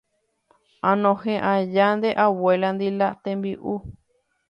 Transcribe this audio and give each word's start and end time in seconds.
anohẽ 0.89 1.37
aja 1.51 1.85
nde 1.97 2.09
abuéla-ndi 2.25 2.87
la 2.99 3.07
tembi'u. 3.23 3.73